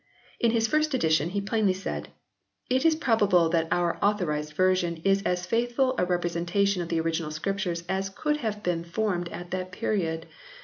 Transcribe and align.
In 0.39 0.49
his 0.49 0.67
first 0.67 0.95
edition 0.95 1.29
he 1.29 1.41
plainly 1.41 1.73
said: 1.75 2.07
"It 2.71 2.85
is 2.85 2.95
probable 2.95 3.49
that 3.49 3.67
our 3.69 3.99
Authorised 4.03 4.53
Version 4.53 4.97
is 5.03 5.21
as 5.21 5.45
faithful 5.45 5.93
a 5.99 6.05
representation 6.07 6.81
of 6.81 6.89
the 6.89 6.99
original 6.99 7.29
Scriptures 7.29 7.83
as 7.87 8.09
could 8.09 8.37
have 8.37 8.63
been 8.63 8.83
formed 8.83 9.29
at 9.29 9.51
that 9.51 9.71
period. 9.71 10.25